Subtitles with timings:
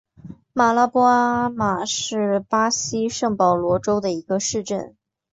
[0.53, 4.95] 马拉波阿马是巴西圣保罗州的一个市镇。